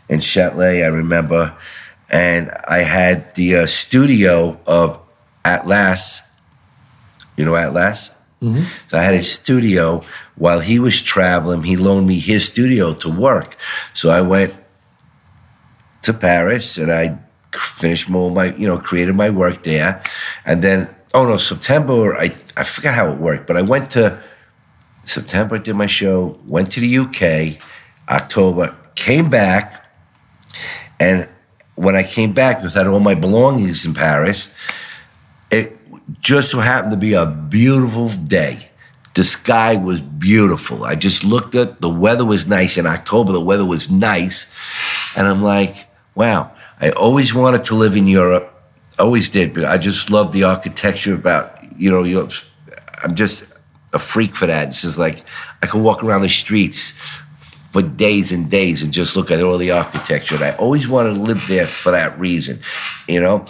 [0.09, 0.85] in Châtelet.
[0.85, 1.57] I remember
[2.11, 4.99] and I had the uh, studio of
[5.45, 6.21] Atlas.
[7.37, 8.11] You know Atlas?
[8.40, 8.64] Mm-hmm.
[8.88, 10.03] So I had a studio
[10.37, 11.62] while he was traveling.
[11.62, 13.57] He loaned me his studio to work.
[13.95, 14.55] So I went
[16.03, 17.19] to Paris and I
[17.53, 20.03] finished more my, you know, created my work there.
[20.45, 24.21] And then, oh no, September, I, I forgot how it worked, but I went to
[25.05, 27.61] September, I did my show, went to the UK,
[28.09, 29.85] October, came back,
[31.01, 31.29] and
[31.77, 34.49] when I came back, because I had all my belongings in Paris,
[35.51, 35.77] it
[36.21, 38.69] just so happened to be a beautiful day.
[39.15, 40.85] The sky was beautiful.
[40.85, 43.33] I just looked at the weather was nice in October.
[43.33, 44.47] The weather was nice,
[45.17, 46.51] and I'm like, wow.
[46.81, 48.53] I always wanted to live in Europe.
[48.99, 49.55] Always did.
[49.55, 51.15] But I just love the architecture.
[51.15, 52.33] About you know, Europe.
[53.03, 53.45] I'm just
[53.93, 54.69] a freak for that.
[54.69, 55.21] It's just like
[55.63, 56.93] I can walk around the streets
[57.75, 60.37] for days and days and just look at all the architecture.
[60.37, 62.61] And I always wanted to live there for that reason,
[63.09, 63.47] you know.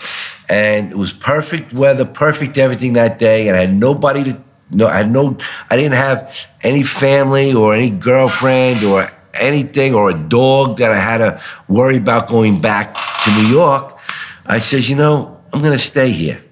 [0.49, 4.43] And it was perfect weather, perfect everything that day, and I had nobody to.
[4.71, 5.37] No, I had no.
[5.71, 10.99] I didn't have any family or any girlfriend or anything or a dog that I
[10.99, 14.01] had to worry about going back to New York.
[14.47, 16.43] I says, you know, I'm going to stay here.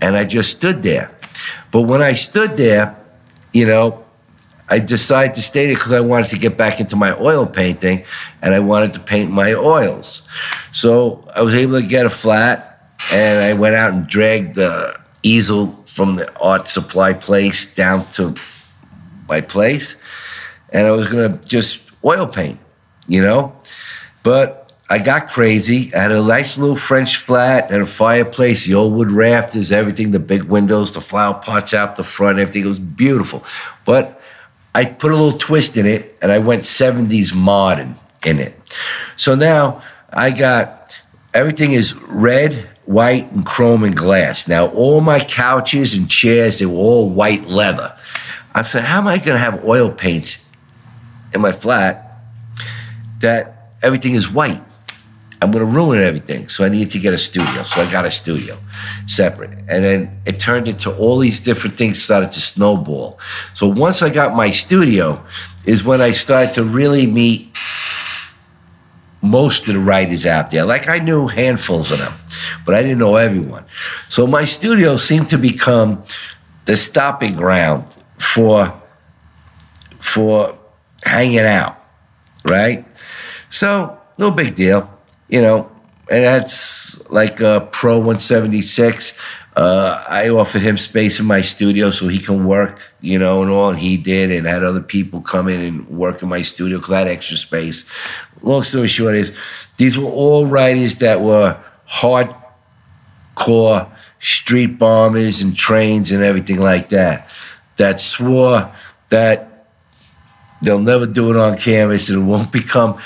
[0.00, 1.10] And I just stood there.
[1.70, 2.96] But when I stood there,
[3.52, 4.03] you know,
[4.74, 8.02] I decided to stay there because I wanted to get back into my oil painting
[8.42, 10.22] and I wanted to paint my oils.
[10.72, 14.98] So I was able to get a flat and I went out and dragged the
[15.22, 18.34] easel from the art supply place down to
[19.28, 19.96] my place.
[20.72, 22.58] And I was going to just oil paint,
[23.06, 23.56] you know?
[24.24, 25.94] But I got crazy.
[25.94, 30.10] I had a nice little French flat and a fireplace, the old wood rafters, everything,
[30.10, 32.64] the big windows, the flower pots out the front, everything.
[32.64, 33.44] It was beautiful.
[33.84, 34.20] But
[34.74, 38.58] I put a little twist in it and I went 70s modern in it.
[39.16, 41.00] So now I got
[41.32, 42.54] everything is red,
[42.86, 44.48] white, and chrome and glass.
[44.48, 47.94] Now all my couches and chairs, they were all white leather.
[48.54, 50.44] I'm saying, how am I gonna have oil paints
[51.32, 52.18] in my flat
[53.20, 54.62] that everything is white?
[55.40, 56.48] I'm going to ruin everything.
[56.48, 57.62] So I needed to get a studio.
[57.64, 58.58] So I got a studio
[59.06, 59.50] separate.
[59.68, 63.18] And then it turned into all these different things started to snowball.
[63.52, 65.24] So once I got my studio
[65.66, 67.54] is when I started to really meet
[69.24, 70.64] most of the writers out there.
[70.64, 72.12] Like I knew handfuls of them,
[72.66, 73.64] but I didn't know everyone.
[74.08, 76.04] So my studio seemed to become
[76.66, 78.72] the stopping ground for
[79.98, 80.56] for
[81.04, 81.82] hanging out,
[82.44, 82.84] right?
[83.48, 84.93] So no big deal
[85.28, 85.70] you know,
[86.10, 89.14] and that's like a Pro 176.
[89.56, 93.50] Uh, I offered him space in my studio so he can work, you know, and
[93.50, 93.70] all.
[93.70, 96.92] And he did, and had other people come in and work in my studio because
[96.92, 97.84] I had extra space.
[98.42, 99.32] Long story short is,
[99.76, 101.56] these were all writers that were
[101.88, 102.36] hardcore
[104.18, 107.30] street bombers and trains and everything like that.
[107.76, 108.72] That swore
[109.08, 109.53] that
[110.64, 112.10] They'll never do it on canvas.
[112.10, 112.98] It won't become,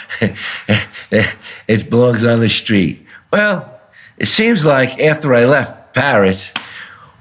[1.10, 3.06] it belongs on the street.
[3.32, 3.80] Well,
[4.16, 6.52] it seems like after I left Paris,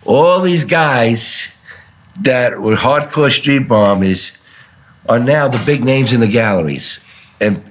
[0.05, 1.47] all these guys
[2.21, 4.31] that were hardcore street bombers
[5.07, 6.99] are now the big names in the galleries
[7.39, 7.61] and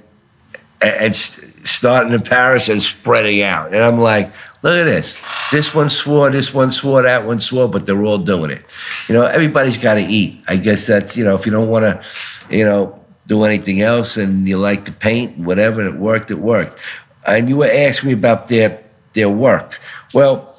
[0.81, 3.73] and starting in Paris and spreading out.
[3.73, 4.31] And I'm like,
[4.67, 5.17] look at this.
[5.51, 8.73] This one swore, this one swore, that one swore, but they're all doing it.
[9.07, 10.39] You know, everybody's got to eat.
[10.47, 14.17] I guess that's, you know, if you don't want to, you know, do anything else
[14.17, 16.79] and you like to paint, whatever, it worked, it worked.
[17.25, 19.79] And you were asking me about their their work.
[20.13, 20.55] Well,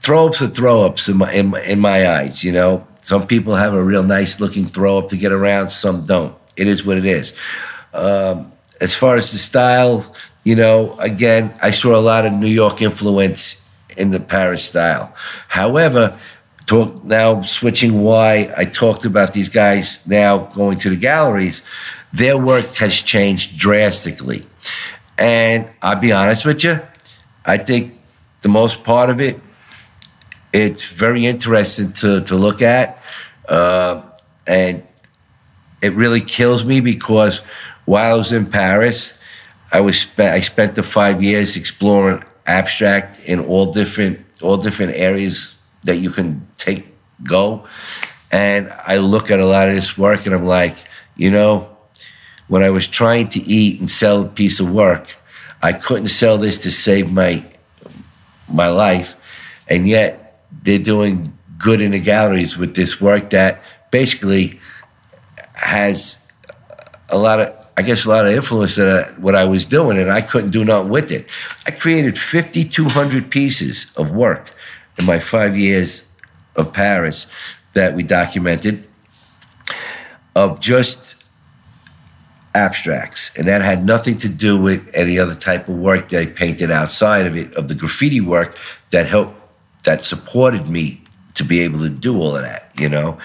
[0.00, 2.86] throw ups are throw ups in my, in my, in my eyes, you know.
[3.02, 6.34] Some people have a real nice looking throw up to get around, some don't.
[6.56, 7.32] It is what it is.
[7.92, 10.04] Um, as far as the style,
[10.46, 13.60] you know, again, I saw a lot of New York influence
[13.96, 15.12] in the Paris style.
[15.48, 16.16] However,
[16.66, 21.62] talk now switching why I talked about these guys now going to the galleries,
[22.12, 24.46] their work has changed drastically.
[25.18, 26.78] And I'll be honest with you,
[27.44, 27.98] I think
[28.42, 29.40] the most part of it,
[30.52, 33.02] it's very interesting to, to look at.
[33.48, 34.00] Uh,
[34.46, 34.86] and
[35.82, 37.40] it really kills me because
[37.84, 39.12] while I was in Paris,
[39.76, 44.92] I was spe- I spent the five years exploring abstract in all different all different
[44.96, 45.52] areas
[45.84, 46.86] that you can take
[47.24, 47.66] go,
[48.32, 50.76] and I look at a lot of this work and I'm like,
[51.16, 51.68] you know,
[52.48, 55.14] when I was trying to eat and sell a piece of work,
[55.62, 57.44] I couldn't sell this to save my
[58.48, 59.14] my life,
[59.68, 63.60] and yet they're doing good in the galleries with this work that
[63.90, 64.58] basically
[65.52, 66.18] has
[67.10, 70.10] a lot of I guess a lot of influence that what I was doing, and
[70.10, 71.28] I couldn't do nothing with it.
[71.66, 74.54] I created 5,200 pieces of work
[74.98, 76.04] in my five years
[76.56, 77.26] of Paris
[77.74, 78.88] that we documented
[80.34, 81.14] of just
[82.54, 86.26] abstracts, and that had nothing to do with any other type of work that I
[86.26, 88.56] painted outside of it, of the graffiti work
[88.90, 89.34] that helped,
[89.84, 91.05] that supported me
[91.36, 93.18] to be able to do all of that, you know.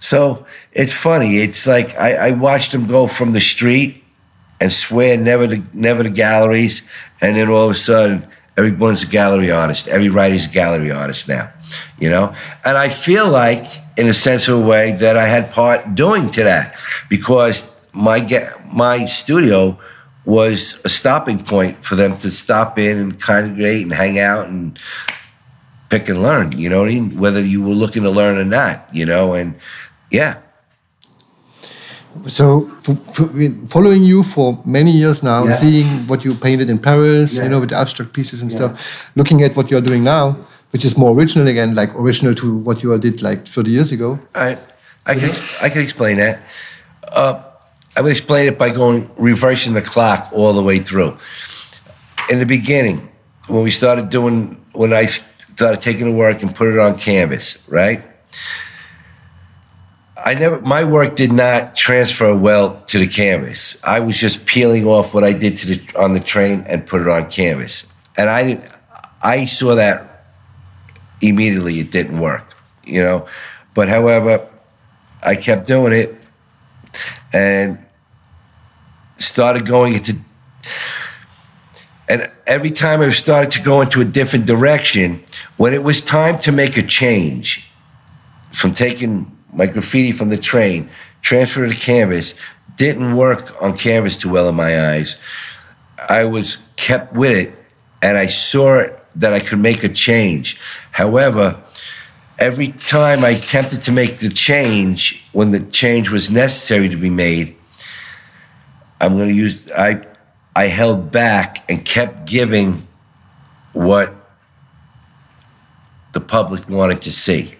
[0.00, 1.38] So it's funny.
[1.38, 4.02] It's like I, I watched him go from the street
[4.60, 6.82] and swear never to never to galleries,
[7.20, 9.88] and then all of a sudden everyone's a gallery artist.
[9.88, 11.50] Every writer's a gallery artist now,
[11.98, 12.34] you know.
[12.64, 16.30] And I feel like, in a sense of a way, that I had part doing
[16.30, 16.76] to that
[17.08, 18.20] because my
[18.72, 19.78] my studio
[20.24, 24.78] was a stopping point for them to stop in and congregate and hang out and
[25.90, 26.52] pick and learn.
[26.52, 27.18] You know what I mean?
[27.18, 29.54] Whether you were looking to learn or not, you know, and
[30.10, 30.38] yeah.
[32.26, 32.68] So,
[33.68, 35.52] following you for many years now, yeah.
[35.52, 37.44] seeing what you painted in Paris, yeah.
[37.44, 38.56] you know, with the abstract pieces and yeah.
[38.56, 40.36] stuff, looking at what you're doing now,
[40.70, 44.18] which is more original again, like original to what you did like 30 years ago.
[44.34, 44.58] I,
[45.06, 45.30] I can,
[45.62, 46.40] I can explain that.
[47.08, 47.42] Uh,
[47.96, 51.16] I would explain it by going reversing the clock all the way through.
[52.28, 53.08] In the beginning,
[53.46, 55.10] when we started doing, when I
[55.80, 58.02] taking the work and put it on canvas, right?
[60.22, 63.76] I never my work did not transfer well to the canvas.
[63.82, 67.02] I was just peeling off what I did to the on the train and put
[67.02, 67.86] it on canvas.
[68.18, 68.68] And I
[69.22, 70.26] I saw that
[71.22, 72.54] immediately it didn't work,
[72.86, 73.26] you know.
[73.74, 74.46] But however,
[75.22, 76.14] I kept doing it
[77.32, 77.78] and
[79.16, 80.18] started going into
[82.10, 85.22] and every time I started to go into a different direction,
[85.58, 87.70] when it was time to make a change
[88.50, 90.90] from taking my graffiti from the train,
[91.22, 92.34] transfer to canvas,
[92.74, 95.18] didn't work on canvas too well in my eyes.
[96.08, 97.54] I was kept with it
[98.02, 100.58] and I saw that I could make a change.
[100.90, 101.62] However,
[102.40, 107.10] every time I attempted to make the change, when the change was necessary to be
[107.10, 107.56] made,
[109.00, 110.06] I'm going to use, I,
[110.54, 112.86] I held back and kept giving
[113.72, 114.14] what
[116.12, 117.54] the public wanted to see.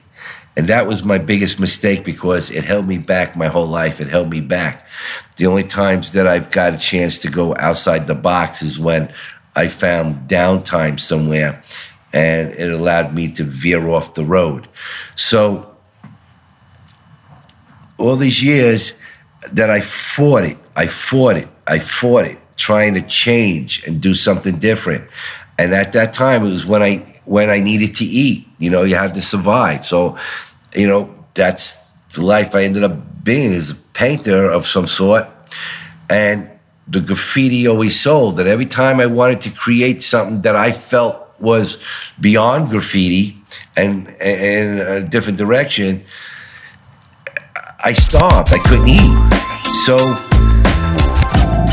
[0.57, 4.01] And that was my biggest mistake because it held me back my whole life.
[4.01, 4.87] It held me back.
[5.37, 9.11] The only times that I've got a chance to go outside the box is when
[9.55, 11.63] I found downtime somewhere
[12.13, 14.67] and it allowed me to veer off the road.
[15.15, 15.77] So,
[17.99, 18.95] all these years
[19.53, 24.15] that I fought it, I fought it, I fought it, trying to change and do
[24.15, 25.09] something different.
[25.59, 28.47] And at that time, it was when I when I needed to eat.
[28.59, 29.87] You know, you had to survive.
[29.87, 30.17] So,
[30.75, 31.79] you know, that's
[32.15, 35.27] the life I ended up being as a painter of some sort.
[36.09, 36.51] And
[36.89, 41.17] the graffiti always sold that every time I wanted to create something that I felt
[41.39, 41.79] was
[42.21, 43.37] beyond graffiti
[43.77, 46.05] and in a different direction,
[47.79, 48.53] I stopped.
[48.53, 49.31] I couldn't eat.
[49.87, 50.30] So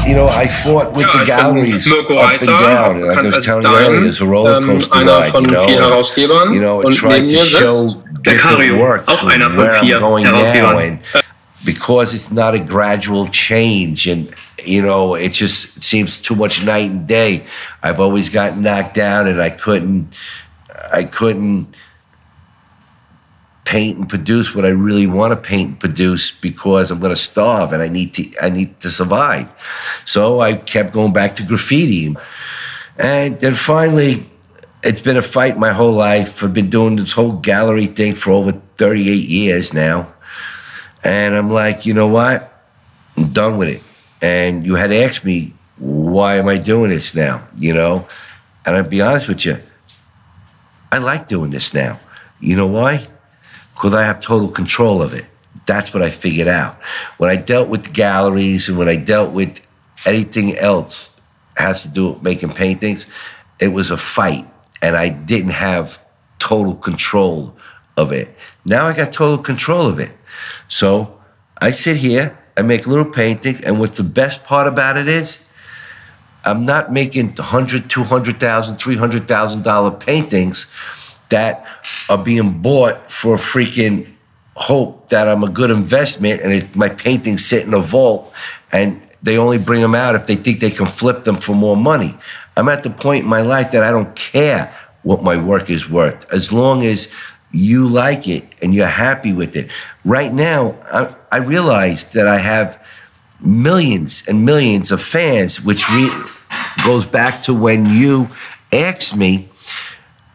[0.08, 3.02] you know, I fought with Ja, the galleries Mirko up and down.
[3.02, 5.66] Like I was telling you earlier, it's a roller ähm, coaster einer ride, you know.
[5.66, 6.54] vier and, Herausgebern.
[6.54, 7.74] you know, try neben to show
[8.22, 11.00] different works auch of einer von where I'm going now, and
[11.66, 14.34] because it's not a gradual change, and
[14.64, 17.44] you know, it just it seems too much night and day.
[17.84, 20.18] I've always gotten knocked down, and I couldn't,
[20.92, 21.76] I couldn't
[23.68, 27.22] paint and produce what I really want to paint and produce because I'm going to
[27.22, 29.52] starve and I need to I need to survive.
[30.06, 32.16] So I kept going back to graffiti.
[32.98, 34.26] And then finally
[34.84, 36.44] it's been a fight my whole life.
[36.44, 40.14] I've been doing this whole gallery thing for over 38 years now.
[41.04, 42.64] And I'm like, you know what?
[43.18, 43.84] I'm done with it.
[44.22, 47.46] And you had asked me, why am I doing this now?
[47.58, 48.08] You know?
[48.66, 49.60] And I'll be honest with you,
[50.92, 52.00] I like doing this now.
[52.40, 53.08] You know why?
[53.78, 55.26] Because I have total control of it.
[55.68, 56.82] That's what I figured out.
[57.20, 59.62] When I dealt with galleries and when I dealt with
[60.06, 61.12] anything else
[61.58, 63.06] has to do with making paintings,
[63.60, 64.48] it was a fight.
[64.82, 66.00] And I didn't have
[66.40, 67.56] total control
[67.98, 68.36] of it.
[68.66, 70.12] Now I got total control of it.
[70.68, 71.20] So
[71.62, 75.40] I sit here, I make little paintings, and what's the best part about it is
[76.46, 80.66] I'm not making hundred, two hundred thousand, three hundred thousand dollar paintings
[81.30, 81.66] that
[82.10, 84.08] are being bought for freaking
[84.56, 88.34] hope that I'm a good investment and it, my paintings sit in a vault
[88.72, 91.78] and they only bring them out if they think they can flip them for more
[91.78, 92.18] money.
[92.56, 94.74] I'm at the point in my life that I don't care
[95.04, 97.10] what my work is worth as long as
[97.52, 99.72] you like it and you're happy with it.
[100.04, 102.84] Right now, I, I realize that I have
[103.40, 106.24] millions and millions of fans, which re-
[106.84, 108.30] goes back to when you
[108.72, 109.50] asked me,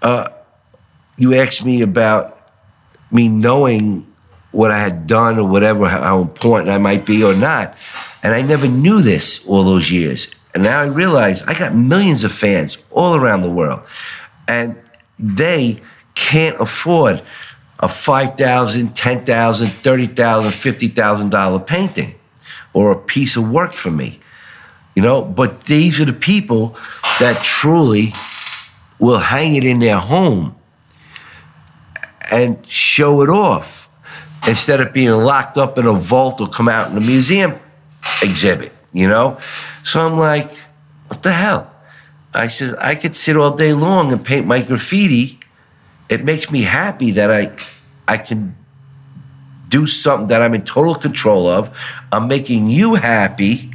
[0.03, 0.29] uh,
[1.17, 2.39] you asked me about
[3.11, 4.07] me knowing
[4.53, 7.77] what I had done or whatever, how, important I might be or not.
[8.23, 10.29] And I never knew this all those years.
[10.55, 13.81] And now I realize I got millions of fans all around the world.
[14.49, 14.77] And
[15.19, 15.81] they
[16.15, 17.23] can't afford
[17.81, 18.37] a $5,000,
[18.95, 22.15] $10,000, $30,000, $50,000 painting
[22.75, 24.21] or a piece of work for me.
[24.95, 26.77] You know, but these are the people
[27.19, 28.13] that truly
[28.99, 30.55] will hang it in their home
[32.33, 33.89] and show it off
[34.49, 37.61] instead of being locked up in a vault or come out in a museum
[38.23, 39.39] exhibit, you know?
[39.85, 40.51] So I'm like,
[41.09, 41.71] what the hell?
[42.35, 45.39] I said, I could sit all day long and paint my graffiti.
[46.09, 47.55] It makes me happy that I
[48.09, 48.57] I can
[49.69, 51.79] do something that I'm in total control of.
[52.11, 53.73] I'm making you happy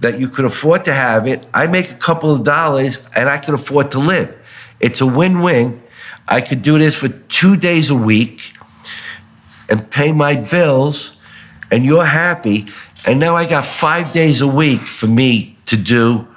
[0.00, 1.46] that you could afford to have it.
[1.54, 4.36] I make a couple of dollars and I can afford to live.
[4.80, 5.81] It's a win-win.
[6.28, 8.52] I could do this for two days a week
[9.68, 11.12] and pay my bills,
[11.70, 12.66] and you're happy.
[13.06, 16.28] And now I got five days a week for me to do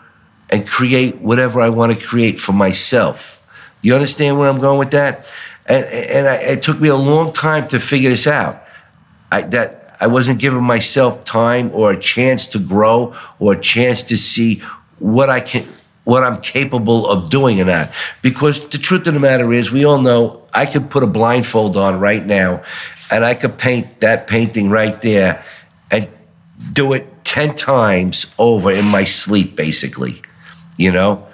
[0.50, 3.42] and create whatever I want to create for myself.
[3.82, 5.26] You understand where I'm going with that?
[5.68, 8.64] And, and I, it took me a long time to figure this out.
[9.32, 14.04] I, that I wasn't giving myself time or a chance to grow or a chance
[14.04, 14.62] to see
[15.00, 15.68] what I can,
[16.06, 17.93] what I'm capable of doing in that.
[18.22, 21.76] Because the truth of the matter is, we all know I could put a blindfold
[21.76, 22.64] on right now,
[23.12, 25.43] and I could paint that painting right there,
[25.91, 26.08] and
[26.72, 30.22] do it ten times over in my sleep, basically.
[30.78, 31.28] You know,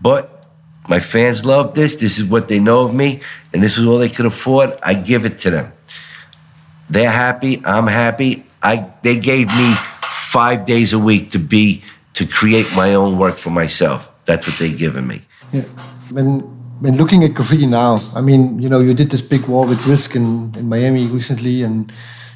[0.00, 0.46] but
[0.88, 1.96] my fans love this.
[1.96, 3.20] This is what they know of me,
[3.52, 4.78] and this is all they could afford.
[4.82, 5.72] I give it to them.
[6.90, 7.62] They're happy.
[7.64, 8.44] I'm happy.
[8.62, 11.82] I they gave me five days a week to be
[12.14, 14.08] to create my own work for myself.
[14.28, 15.22] That's what they've given me.
[15.52, 15.62] Yeah.
[16.12, 16.40] When
[16.80, 19.84] when looking at graffiti now, I mean, you know, you did this big wall with
[19.86, 21.90] Risk in, in Miami recently, and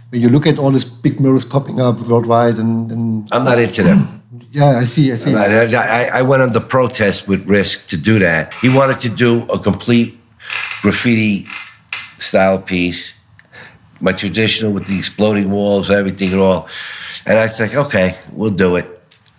[0.08, 3.58] when you look at all these big murals popping up worldwide, and, and I'm not
[3.58, 4.22] into them.
[4.50, 5.34] yeah, I see, I see.
[5.34, 8.54] I, I, I went under protest with Risk to do that.
[8.54, 10.18] He wanted to do a complete
[10.80, 11.46] graffiti
[12.18, 13.12] style piece,
[14.00, 16.68] my traditional with the exploding walls, everything and all.
[17.26, 18.91] And I was like, okay, we'll do it.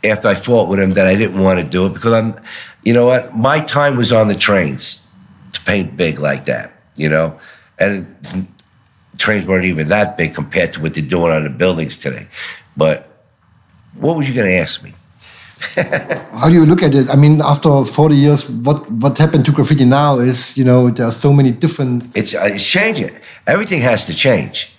[0.04, 2.36] After I fought with him that I didn't want to do it because I'm,
[2.84, 5.06] you know what, my time was on the trains
[5.54, 7.40] to paint big like that, you know,
[7.80, 8.48] and
[9.18, 12.28] trains weren't even that big compared to what they're doing on the buildings today.
[12.76, 13.10] But
[13.96, 14.94] what was you going to ask me?
[16.34, 17.10] How do you look at it?
[17.10, 21.06] I mean, after 40 years, what, what happened to graffiti now is, you know, there
[21.06, 22.16] are so many different.
[22.18, 23.18] It's, uh, it's changing.
[23.48, 24.72] Everything has to change.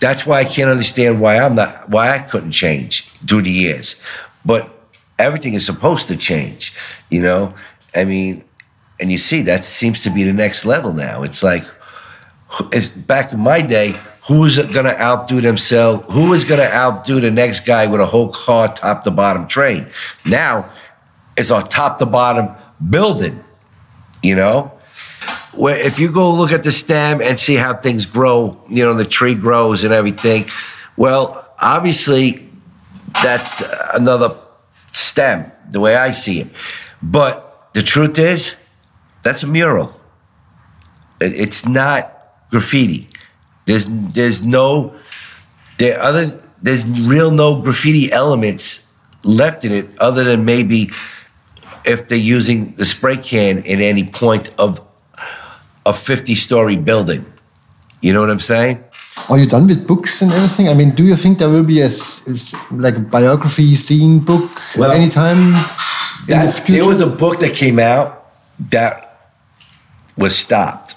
[0.00, 3.96] That's why I can't understand why I'm not, why I couldn't change through the years.
[4.46, 4.72] But
[5.18, 6.72] everything is supposed to change,
[7.10, 7.54] you know?
[7.94, 8.44] I mean,
[9.00, 11.22] and you see, that seems to be the next level now.
[11.22, 11.64] It's like,
[12.72, 13.92] it's, back in my day,
[14.26, 18.06] who's going to outdo themselves, who is going to outdo the next guy with a
[18.06, 19.86] whole car top to bottom train.
[20.24, 20.70] Now
[21.36, 22.54] it's a top to bottom
[22.88, 23.42] building,
[24.22, 24.72] you know?
[25.54, 28.94] Where if you go look at the stem and see how things grow, you know,
[28.94, 30.46] the tree grows and everything,
[30.96, 32.45] well, obviously
[33.22, 33.62] that's
[33.94, 34.36] another
[34.92, 36.48] stem, the way I see it.
[37.02, 38.54] But the truth is,
[39.22, 39.92] that's a mural.
[41.20, 42.12] It's not
[42.50, 43.08] graffiti.
[43.66, 44.94] There's there's no
[45.78, 48.80] there other there's real no graffiti elements
[49.24, 50.90] left in it other than maybe
[51.84, 54.80] if they're using the spray can in any point of
[55.84, 57.24] a 50 story building.
[58.02, 58.82] You know what I'm saying?
[59.28, 60.68] Are you done with books and everything?
[60.68, 61.88] I mean, do you think there will be a
[62.70, 65.52] like a biography scene book well, anytime
[66.28, 68.30] that, the There was a book that came out
[68.70, 69.18] that
[70.16, 70.94] was stopped.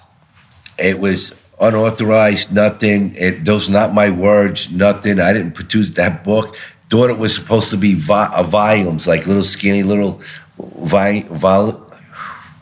[0.77, 3.13] It was unauthorized, nothing.
[3.15, 5.19] It, those not my words, nothing.
[5.19, 6.55] I didn't produce that book.
[6.89, 10.21] Thought it was supposed to be vo- uh, volumes, like little skinny little
[10.57, 11.91] vi- vol-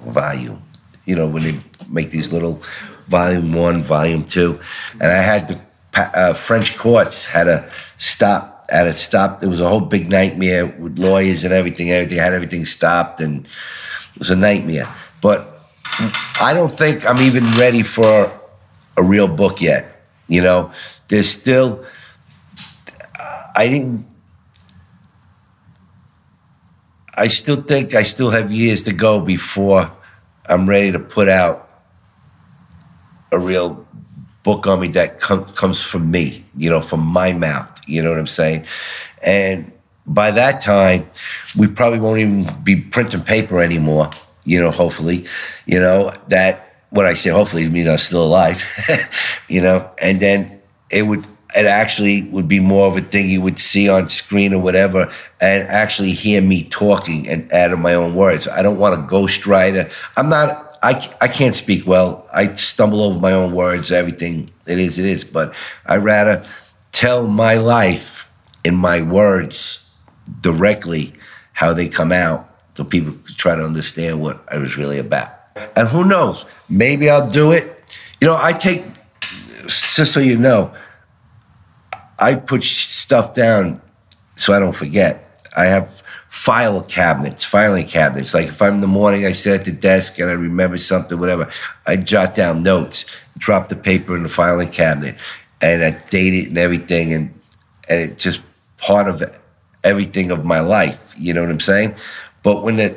[0.01, 0.61] volume.
[1.05, 2.61] You know, when they make these little
[3.07, 4.59] volume one, volume two,
[4.93, 5.59] and I had the
[5.95, 8.69] uh, French courts had to stop.
[8.69, 9.39] Had to stop.
[9.39, 11.89] There was a whole big nightmare with lawyers and everything.
[11.89, 14.87] Everything had everything stopped, and it was a nightmare.
[15.21, 15.61] But
[16.41, 18.31] I don't think I'm even ready for
[18.97, 20.05] a real book yet.
[20.27, 20.71] You know,
[21.07, 21.85] there's still.
[23.55, 24.05] I didn't.
[27.13, 29.89] I still think I still have years to go before
[30.47, 31.66] I'm ready to put out
[33.31, 33.85] a real
[34.43, 37.69] book on me that com- comes from me, you know, from my mouth.
[37.87, 38.65] You know what I'm saying?
[39.21, 39.71] And
[40.05, 41.09] by that time,
[41.57, 44.09] we probably won't even be printing paper anymore.
[44.45, 45.25] You know, hopefully,
[45.65, 46.63] you know that.
[46.89, 48.63] When I say hopefully, it means I'm still alive.
[49.49, 51.25] you know, and then it would
[51.55, 55.11] it actually would be more of a thing you would see on screen or whatever
[55.41, 58.47] and actually hear me talking and add my own words.
[58.47, 59.91] I don't want a ghostwriter.
[60.17, 62.25] I'm not I, I can't speak well.
[62.33, 64.49] I stumble over my own words, everything.
[64.65, 65.25] It is, it is.
[65.25, 65.53] But
[65.85, 66.45] I rather
[66.93, 68.31] tell my life
[68.63, 69.79] in my words
[70.39, 71.11] directly
[71.51, 75.29] how they come out so people try to understand what I was really about.
[75.75, 77.91] And who knows, maybe I'll do it.
[78.21, 78.85] You know, I take,
[79.65, 80.73] just so you know,
[82.17, 83.81] I put stuff down
[84.35, 85.41] so I don't forget.
[85.57, 86.01] I have
[86.37, 88.33] file cabinets, filing cabinets.
[88.33, 91.19] Like if I'm in the morning, I sit at the desk and I remember something,
[91.19, 91.49] whatever,
[91.87, 93.05] I jot down notes,
[93.39, 95.15] drop the paper in the filing cabinet,
[95.61, 97.33] and I date it and everything, and
[97.89, 98.43] and it's just
[98.77, 99.23] part of
[99.83, 101.15] everything of my life.
[101.17, 101.95] You know what I'm saying?
[102.43, 102.95] But when the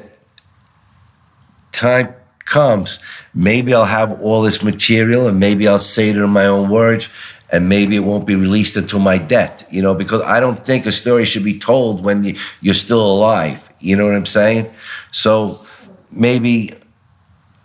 [1.72, 2.14] time
[2.44, 3.00] comes,
[3.32, 7.08] maybe I'll have all this material, and maybe I'll say it in my own words,
[7.52, 10.86] and maybe it won't be released until my death, you know, because I don't think
[10.86, 13.68] a story should be told when you're still alive.
[13.80, 14.70] You know what I'm saying?
[15.10, 15.64] So
[16.12, 16.74] maybe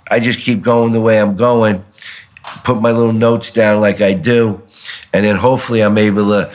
[0.10, 1.86] I just keep going the way I'm going,
[2.64, 4.62] put my little notes down like I do,
[5.14, 6.50] and then hopefully I'm able to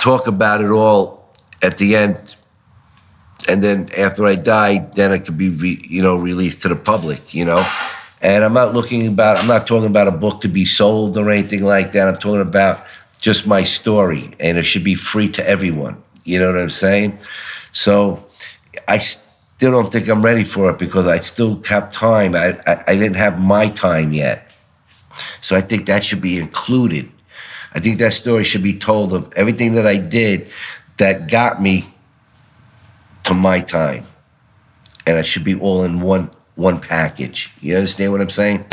[0.00, 1.32] talk about it all
[1.62, 2.36] at the end.
[3.48, 7.34] And then after I die, then it could be, you know, released to the public,
[7.34, 7.66] you know.
[8.22, 11.30] And I'm not looking about, I'm not talking about a book to be sold or
[11.30, 12.08] anything like that.
[12.08, 12.86] I'm talking about
[13.18, 16.02] just my story, and it should be free to everyone.
[16.24, 17.18] You know what I'm saying?
[17.72, 18.24] So
[18.86, 22.34] I still don't think I'm ready for it because I still have time.
[22.34, 24.52] I, I, I didn't have my time yet.
[25.40, 27.10] So I think that should be included.
[27.74, 30.48] I think that story should be told of everything that I did
[30.98, 31.84] that got me
[33.24, 34.04] to my time.
[35.06, 37.52] And it should be all in one one package.
[37.60, 38.64] You understand what I'm saying?